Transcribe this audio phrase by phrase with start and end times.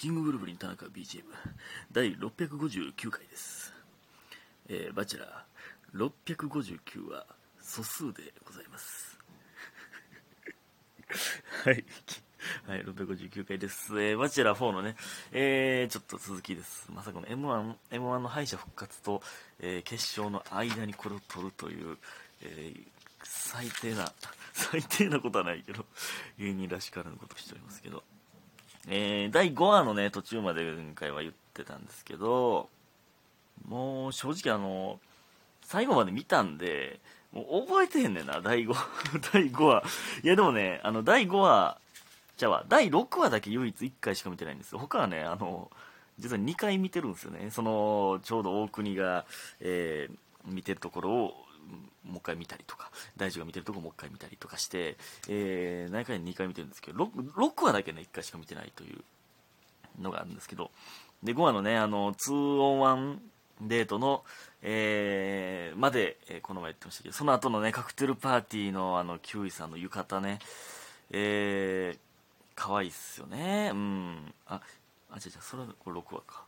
[0.00, 1.24] キングブルブリン田中 BGM
[1.92, 3.74] 第659回です、
[4.70, 7.26] えーバチェラー659は
[7.60, 9.18] 素数でございます
[11.66, 11.84] はい
[12.66, 14.00] はい、659回です。
[14.00, 14.96] えーバチェラー4のね、
[15.32, 16.90] えーちょっと続きです。
[16.90, 19.22] まさかの M1、M1 の敗者復活と、
[19.58, 21.98] えー決勝の間にこれを取るという、
[22.40, 22.86] えー
[23.22, 24.10] 最低な、
[24.54, 25.84] 最低なことはないけど、
[26.38, 28.02] 芸人らしからぬことをしておりますけど、
[28.92, 32.68] えー第5話のね、途中まで今回は言ってたんですけど、
[33.68, 34.98] もう正直あの、
[35.62, 36.98] 最後まで見たんで、
[37.32, 38.74] もう覚えてへんねんな、第5、
[39.32, 39.84] 第5話。
[40.24, 41.78] いやでもね、あの、第5話、
[42.36, 44.80] じゃあ、第6話だけ唯一1回しか見てないんですよ。
[44.80, 45.70] 他はね、あの、
[46.18, 47.50] 実は2回見てるんですよね。
[47.52, 49.24] その、ちょうど大国が、
[49.60, 51.34] えー見てるところを、
[52.04, 54.96] もう一回見たりとか、大樹が見てるとこもう一回見たりとかして、
[55.28, 59.00] えー、何回2回見てるんですけど、6, 6話だけね、1回しか見てないという
[60.00, 60.70] のがあるんですけど、
[61.22, 63.18] で、5話のね、あの、2on1
[63.62, 64.24] デートの、
[64.62, 70.38] えー、まで、えーこの前言ってましたけど、その後のね、カクテルパーティーの、あの、キウイさんの浴衣ね、
[71.10, 71.98] えー、
[72.54, 73.70] 可愛いっすよね。
[73.72, 74.34] うん。
[74.46, 74.60] あ、
[75.10, 76.44] あ、違う違う、それ、これ6話か。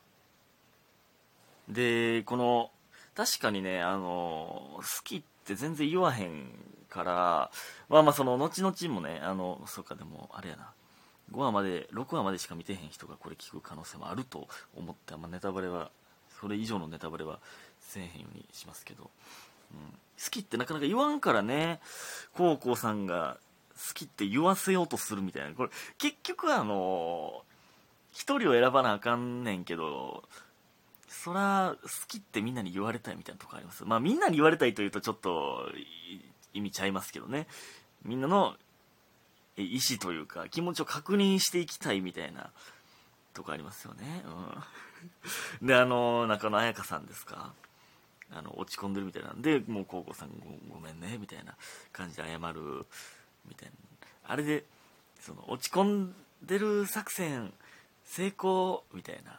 [1.69, 2.71] で、この、
[3.15, 6.51] 確かにね、あの、好きって全然言わへん
[6.89, 7.51] から、
[7.89, 10.73] まあまあ、その、後々もね、あの、そうか、でも、あれやな。
[11.33, 15.91] 5話まで、6話までしか見てへん人がこれ聞く可能性もあると思って、あネタバレは、
[16.41, 17.39] それ以上のネタバレは
[17.81, 19.11] せえへんようにしますけど、
[19.73, 19.79] うん、
[20.23, 21.81] 好きってなかなか言わんからね、
[22.35, 23.39] コウコウさんが
[23.89, 27.43] 好きって言わせようとするみたいな、これ、結局あの、
[28.13, 30.25] 一人を選ばなあかんねんけど、
[31.13, 33.85] そら、好きってみんなに言われたいみたいなとこあります？
[33.85, 35.71] まあみんなに言われたいというとちょっと
[36.55, 37.47] 意味ちゃいますけどね。
[38.05, 38.57] みんなの
[39.57, 42.51] 意思というか気持ちを確認していきたいみたいな
[43.35, 44.25] とこありますよね。
[45.61, 45.67] うん。
[45.69, 47.53] で、あの、中野彩香さんですか？
[48.35, 50.31] あの、落ち込んでるみたいなんで、もう高校さん
[50.69, 51.55] ごごめんね、みたいな
[51.93, 52.87] 感じで謝る、
[53.47, 53.75] みたいな。
[54.25, 54.65] あれで、
[55.21, 57.53] その、落ち込んでる作戦、
[58.05, 59.39] 成功、みたいな。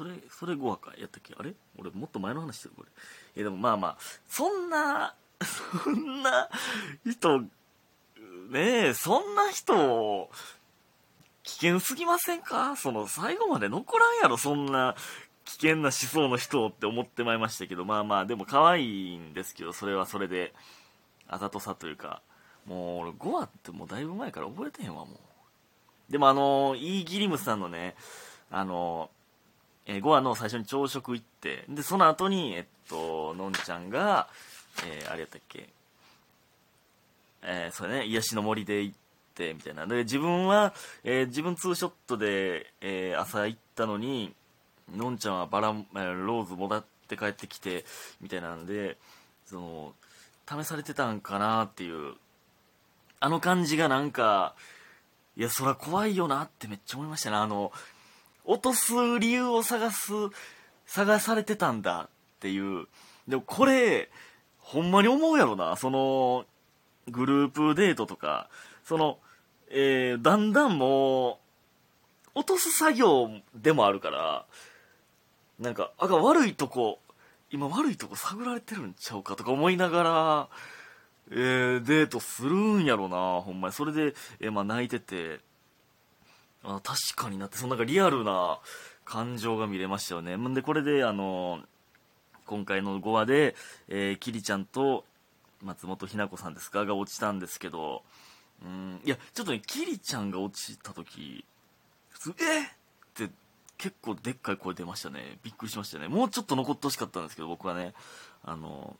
[0.00, 0.92] それ、それ5話か。
[0.98, 1.34] やったっけ？
[1.38, 1.52] あれ？
[1.78, 2.88] 俺もっと前の話してるこれ。
[3.36, 3.96] いやでもまあまあ、
[4.26, 5.14] そんな、
[5.84, 6.48] そんな
[7.06, 7.48] 人、ね
[8.88, 10.30] え、そんな人、
[11.42, 12.76] 危険すぎませんか？
[12.76, 14.96] その、最後まで残らんやろ、そんな
[15.44, 20.54] 危険な思想の人って思ってまいましたけど、まあまあ、でも可愛いんですけど、それはそれで、
[21.28, 22.22] あざとさというか、
[22.64, 25.16] もう俺5話ってもうだいぶ前から覚えてへんわ、もう。
[26.10, 27.96] でもあの、イーギリムさんのね、
[28.50, 29.10] あの、
[29.90, 34.28] えー5話の最初に朝食行って、で、その後に、えっと、のんちゃんが、
[34.86, 35.68] えーあれやったっけ、
[37.42, 38.96] えーそれね、癒しの森で行っ
[39.34, 39.88] て、みたいな。
[39.88, 44.32] で、自分は、えー自分ツーショットで、えー朝行ったのに、
[44.94, 47.84] のんちゃんはバラ、ローズもらって帰ってきて、
[48.20, 48.96] みたいなんで、
[49.46, 49.94] その、
[50.48, 52.14] 試されてたんかなっていう、
[53.18, 54.54] あの感じがなんか、
[55.36, 57.36] いや、そら怖いよなってめっちゃ思いましたね。
[57.36, 57.72] あの、
[58.50, 60.12] 落とす理由を探す、
[60.84, 62.88] 探されてたんだっていう。
[63.28, 64.10] でもこれ、
[64.58, 65.76] ほんまに思うやろな。
[65.76, 66.44] その、
[67.08, 68.48] グループデートとか、
[68.84, 69.18] その、
[69.68, 71.38] えーだんだんも
[72.34, 74.46] う、落とす作業でもあるから、
[75.60, 76.98] なんか、あか悪いとこ、
[77.52, 80.48] 今悪いとこ探られてるんちゃうかとか思いながら、
[81.30, 83.74] えーデートするんやろな、ほんまに。
[83.74, 85.38] それで、えーまあ泣いてて、
[86.62, 88.60] あ確かになって、そのなんかリアルな
[89.04, 90.36] 感情が見れましたよね。
[90.36, 91.60] んで、これで、あの、
[92.46, 93.54] 今回の5話で、
[93.88, 95.04] えー、キリちゃんと
[95.62, 96.84] 松本ひな子さんですか？
[96.84, 98.02] が落ちたんですけど、
[98.64, 101.44] うん、いや、ちょっとね、キリちゃんが落ちた時、
[102.10, 103.34] 普通、えっって
[103.78, 105.38] 結構でっかい声出ましたね。
[105.42, 106.08] びっくりしましたね。
[106.08, 107.94] もうちょっと残ってほしかったんですけど、僕はね、
[108.44, 108.96] あの、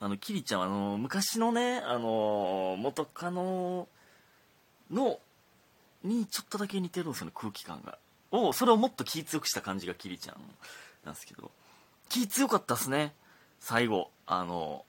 [0.00, 3.88] あの、キリちゃんは、あの、昔のね、あの、元カノ
[4.90, 5.18] の、
[6.04, 7.98] にちょっとだけ似てるんですよね、空気感が。
[8.30, 10.36] を、それをもっと気強くした感じがキリちゃん
[11.04, 11.50] なんですけど、
[12.08, 13.14] 気強かったっすね、
[13.60, 14.10] 最後。
[14.26, 14.84] あの、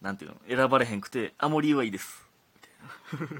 [0.00, 2.26] なんていうの、選ばれへんくて、あ、もう理由はいいです。
[2.56, 3.38] みたい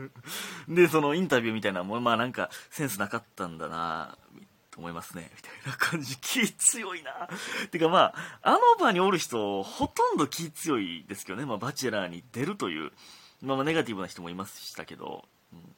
[0.68, 0.74] な。
[0.82, 4.18] で、そのインタビューみたいなも、まあなんか、センスなかったんだな、
[4.70, 6.16] と思いますね、みたいな感じ。
[6.18, 7.28] 気強いな。
[7.70, 12.92] てかまあ、あの場におる人、ほとんど気強いですけどね、まあ、バチェラーに出るという、
[13.40, 15.74] まあ、まあネガティブな人もいましたけど、うん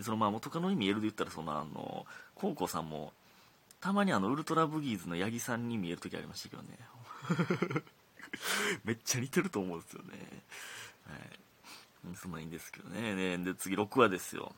[0.00, 3.12] そのまあ元カノに見えるで言ったら、そのあの、コウコさんも、
[3.80, 6.78] たまにあの、ウルトラブギーズの八木さんに見える時ありましたけどね。
[8.84, 10.42] めっちゃ似てると思うんですよね。
[11.06, 12.16] はい。
[12.16, 13.14] そんなんいいんですけどね。
[13.14, 14.54] ねで、次6話ですよ。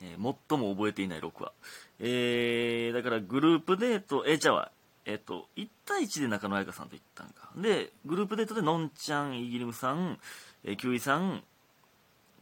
[0.00, 1.52] えー最も覚えていない6話。
[2.00, 4.72] えー、だからグループデート、えー、じゃあ、
[5.04, 7.52] えっ、と、1対1で中野彩香さんと行ったんか。
[7.56, 10.18] で、グループデートでのんちゃん、イギリムさん、
[10.64, 11.44] えー、キウイさん、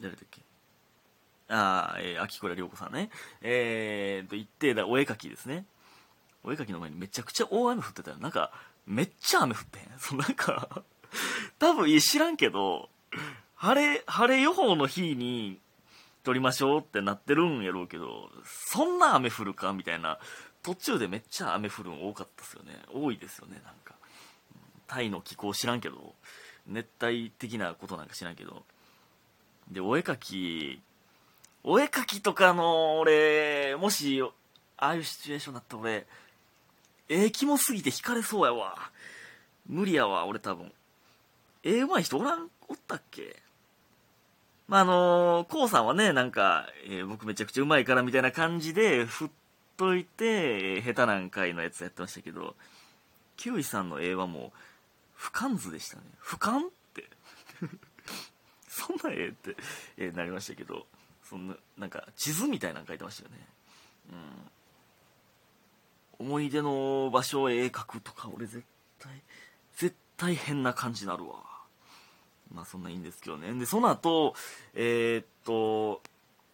[0.01, 0.43] 誰だっけ？
[1.53, 3.11] あー、えー、秋倉涼子さんね。
[3.43, 5.67] えーと、行って、だお絵描きですね。
[6.43, 8.17] お絵描きの前にめちゃくちゃ大雨降ってたよ。
[8.19, 8.51] なんか、
[8.87, 9.83] めっちゃ雨降ってん。
[9.99, 10.83] そう、なんか、
[11.59, 12.89] 多分、いや、知らんけど、
[13.55, 15.61] 晴れ、晴れ予報の日に
[16.25, 20.19] 撮りましょうってなってるんやろうけど、そんな雨降るかみたいな、
[20.63, 22.83] 途中でめっちゃ雨降るん多かったですよね。
[22.93, 23.95] 多いですよね、なんか。
[24.87, 26.15] タイの気候知らんけど、
[26.67, 28.65] 熱帯的なことなんか知らんけど。
[29.69, 30.83] で、お絵描き、
[31.65, 34.21] お絵描きとかの、俺、もし、
[34.77, 36.07] ああいうシチュエーションだったら俺、
[37.09, 38.91] ええキモすぎて惹かれそうやわ。
[39.67, 40.73] 無理やわ、俺多分。
[41.63, 43.37] ええ上手い人おらん、おったっけ？
[44.67, 49.29] まあ、あのー、こうさんはね、なんか、えー僕めちゃくちゃうまいからみたいな感じで、振っ
[49.77, 52.57] といて、えー下手なんかいのやつやってましたけど、
[53.37, 54.59] キウイさんの絵はもう、
[55.15, 56.03] 不完図でしたね。
[56.19, 57.09] 不完って。
[58.69, 59.57] そんな絵って、
[59.99, 60.87] えーなりましたけど、
[61.33, 63.39] そんな、なんか、地図みたいなの描いてましたよね。
[66.21, 66.27] うん。
[66.27, 68.63] 思い出の場所を絵描くとか、俺絶
[68.99, 69.23] 対、
[69.77, 71.37] 絶対変な感じになるわ。
[72.55, 73.51] まあそんないいんですけどね。
[73.55, 74.35] で、その後、
[74.75, 76.03] えーっと、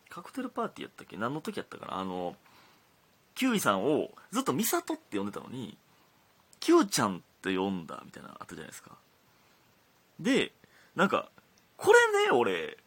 [0.08, 1.16] カクテルパーティーやったっけ？
[1.16, 1.98] 何の時やったかな？
[1.98, 2.36] あの、
[3.34, 5.76] キュウイさんをずっとミサトって呼んでたのに、
[6.60, 8.92] キューちゃんって呼んだみたいなのあったじゃないですか。
[10.20, 10.52] で、
[10.94, 11.28] なんか、
[11.76, 12.78] これね、俺、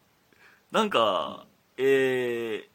[0.70, 1.44] なんか、
[1.76, 2.68] え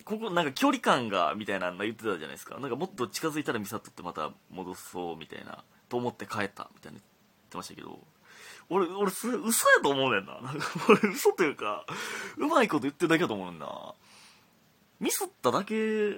[0.00, 2.58] ー、ここなんか距離感がみたいなの言ってたじゃないですか。
[2.58, 7.02] なんかもっと近づいたらミサトってまた戻そうみたいなと思って帰ったみたいな言っ
[7.50, 7.98] てましたけど。
[8.72, 10.40] 俺俺それ嘘やと思うねんな。
[10.40, 11.84] なんか俺嘘というか
[12.36, 13.94] うまいこと言ってるだけだと思うねんな。
[15.00, 16.12] ミスっただけ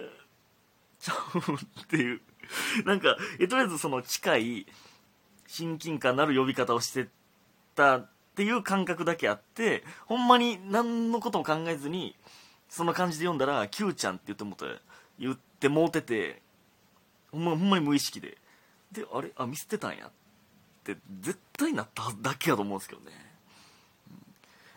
[1.00, 2.20] ちゃうっていう。
[2.84, 4.66] なんかえとりあえずその近い
[5.46, 7.08] 親近感のある呼び方をして
[7.74, 12.16] たっていう感覚だけあってほんまに何のことも考えずに
[12.68, 14.64] その感じで読んだら「Q ちゃん」って言ってもうて
[15.18, 16.40] 言ってもうてて
[17.30, 18.38] ほんまほんまに無意識で。
[18.90, 19.30] であれ？
[19.36, 20.06] あミスってたんや。
[20.06, 20.10] っ
[20.84, 23.12] て絶対なっただけやと思うんですけどね、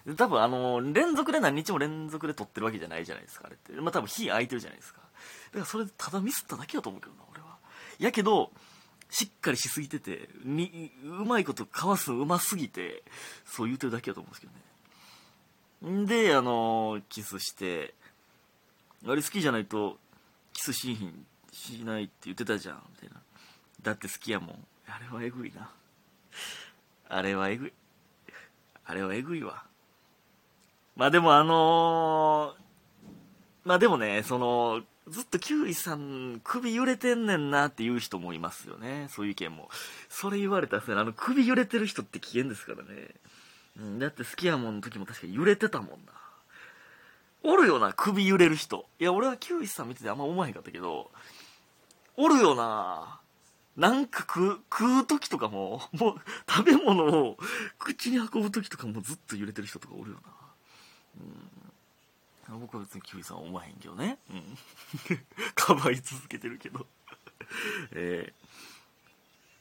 [0.06, 0.13] うん。
[0.13, 3.74] で多分あの連続で何日も連続で撮ってるわけじゃないじゃないですかあれって。
[3.81, 5.00] まあ多分日空いてるじゃないですか。
[5.52, 7.57] だからそれでただミスっただけやと思うけどな俺は。
[8.00, 8.52] やけど
[9.15, 13.01] しっかりしすぎててにうまいことかわすのうますぎて
[13.45, 14.47] そう言うてるだけやと思うんですけ
[15.85, 16.01] どね。
[16.01, 17.94] んであのキスして
[19.07, 19.97] あれ好きじゃないと
[20.51, 23.21] キスしひんしないって言ってたじゃんみたいな。
[23.81, 24.67] だって好きやもん。
[24.85, 25.69] あれはえぐいな。
[27.07, 27.73] あれはえぐい。
[28.83, 29.63] あれはえぐいわ。
[30.97, 32.53] まあでもあの
[33.63, 39.69] まあでもねそのずっとキウイさん首揺れてんねんなっていう人もいますよねそういう意見も
[40.10, 43.10] それ言われたらあの首揺れてる人って危険ですからね
[43.80, 45.98] うん、だって好きやもんの時も確かに揺れてたもんな。
[47.44, 48.86] おるよな、首揺れる人。
[49.00, 51.12] いや、俺はキウイさん見ててあんま思わへんかったけど、
[52.18, 53.19] おるよな。
[53.75, 56.16] なんか食う、食う時とかも、もう
[56.50, 57.38] 食べ物を
[57.78, 60.31] 口に運ぶ時とかもずっと揺れてる人とかおるよな。
[61.19, 61.55] うん。
[62.50, 64.19] 僕は別にキウイさん思わへんけどね。
[64.30, 64.57] うん。
[65.56, 66.85] かばい続けてるけど。
[67.92, 68.33] え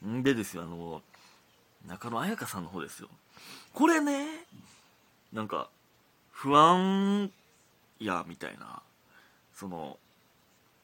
[0.03, 1.01] ー、んでですよ、あの、
[1.85, 3.09] 中野彩香さんの方ですよ。
[3.73, 4.45] これね、
[5.33, 5.69] なんか、
[6.31, 7.31] 不安
[7.99, 8.81] や、みたいな。
[9.53, 9.97] その、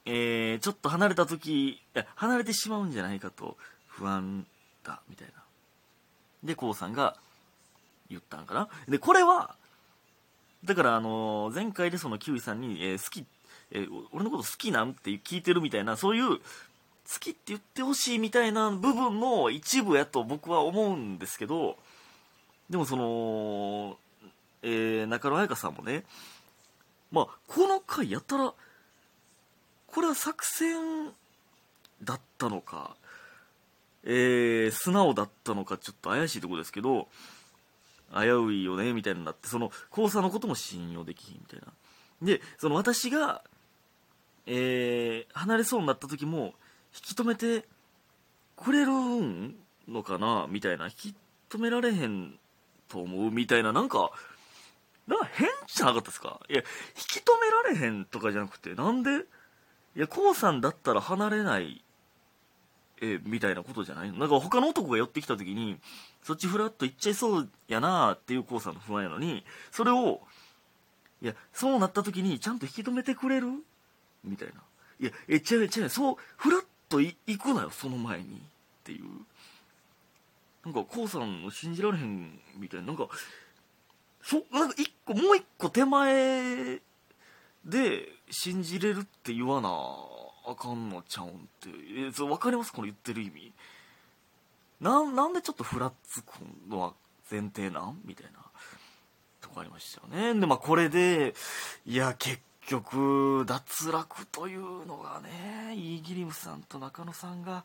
[0.06, 4.48] えー、ちょっと離れた時、いや、離れてしまうんじゃないかと不安
[4.84, 5.44] だ、みたいな。
[6.44, 7.18] で、こうさんが
[8.10, 8.70] 言ったんかな。
[8.88, 9.56] で、これは、
[10.64, 13.26] だから、あのー前回でそのキウイさんに、えー好き、
[13.72, 21.78] えー俺のこと好きなんって聞いてるみたいな、そういう、好きって言ってほしいみたいな部分の一部やと僕は思うんですけど、
[22.70, 23.98] でもその、
[24.62, 26.04] えー中野彩香さんもね、
[27.12, 28.54] まあ、この回やったら、
[29.88, 31.12] これは作戦
[32.04, 32.96] だったのか、
[34.04, 37.08] えー素直だったのかちょっと怪しいところですけど、
[38.14, 41.68] 危ういよね、みたいになって、その、交差のことも信用できひん、みたいな。
[42.22, 43.44] で、その私が、
[44.46, 46.54] えー離れそうになった時も、
[46.94, 47.66] 引き止めて
[48.58, 49.56] くれるん
[49.88, 50.86] のかなみたいな。
[50.88, 51.16] 引き
[51.50, 52.38] 止められへん
[52.90, 54.12] と思うみたいな、なんか、
[55.08, 56.40] なんか変じゃなかったですか？
[56.50, 56.66] いや、引
[56.96, 59.10] き止められへんとかじゃなくて、なんで、
[59.96, 61.84] いや、こうさんだったら離れない、
[63.02, 64.20] えみたいなことじゃないの？
[64.20, 65.78] なんか他の男が寄ってきた時に、
[66.24, 70.22] そっちフラッと行っちゃいそうやなっていうこうさんの不安やのに、それを、
[71.22, 73.48] いやそうなった時にちゃんと引き止めてくれる？
[74.24, 74.54] みたいな。
[75.00, 78.26] いやえ違う違うそうフラッと行くなよその前に。
[78.26, 79.06] っていう。
[80.64, 82.88] なんかこうさんの信じられへんみたいな。
[82.88, 83.08] なんか
[84.22, 86.80] そなんか一個もう一個手前
[87.66, 89.70] で信じれるって言わな
[90.46, 91.70] あかんのちゃうんって。
[92.08, 92.72] えそれ分かります？
[92.72, 93.54] この言ってる意味。
[94.80, 96.28] ななんでちょっとふらつく
[96.68, 96.94] のは
[97.30, 98.40] 前提なんみたいな
[99.40, 100.40] とこありましたよね。
[100.40, 101.36] でまあこれで
[101.86, 107.64] いや結局脱落というのがねイーギリムさんと中野さんが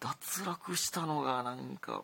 [0.00, 2.02] 脱落したのがなんか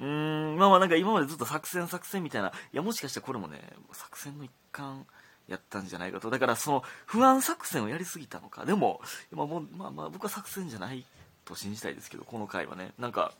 [0.00, 3.60] うーんまあまあなんか今までずっと作戦作戦みたいないやもしかしたらこれもね
[3.92, 5.06] 作戦の一環
[5.48, 6.30] やったんじゃないかと。
[6.30, 8.64] だからその不安作戦をやりすぎたのか。
[8.64, 9.00] でも
[9.32, 11.04] 今もまあまあ僕は作戦じゃない
[11.44, 12.92] と信じたいですけどこの回はね。
[12.98, 13.32] なんか、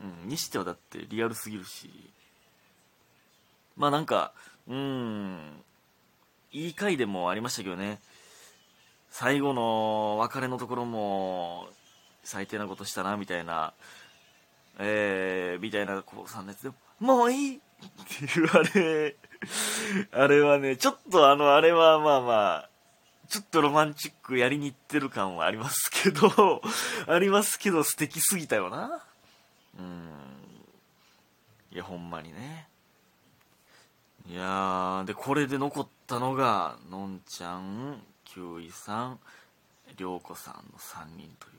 [0.00, 1.90] うん、にしてはだってリアルすぎるし。
[3.76, 4.32] まあなんか
[4.68, 5.62] うん
[6.52, 8.00] いい回でもありましたけどね。
[9.10, 11.68] 最後の別れのところも
[12.22, 13.74] 最低なことしたなみたいな。
[14.78, 16.70] えー、みたいなこう3熱で
[17.00, 17.60] もういいっ
[18.18, 19.16] ていうあれ
[20.12, 22.70] あれはねちょっとあのあれはまあまあ
[23.28, 26.62] ちょっとロマンチックやりに行ってる感はありますけど
[27.08, 29.02] ありますけど素敵すぎたよな。
[29.78, 30.10] うん。
[31.72, 32.68] いやほんまにね。
[34.28, 39.20] いやーでこれで残ったのがのんちゃん休井さん
[39.96, 41.56] 涼子さんの3人という。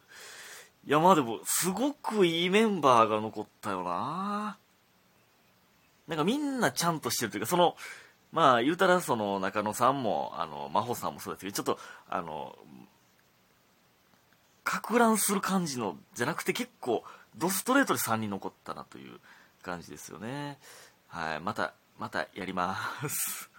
[0.88, 4.58] いやまあでもすごくいいメンバーが残ったよな。
[6.08, 7.76] なんかみんなちゃんとしてるというかその
[8.32, 12.58] まあ言うたらその中野さんもあの真帆さんもそうですけどちょっとあの
[14.64, 17.04] か乱する感じのじゃなくて結構
[17.38, 19.20] ドストレートで3人残ったなという
[19.62, 20.58] 感じですよね。
[21.08, 22.78] はいまたまたやりま
[23.10, 23.50] す。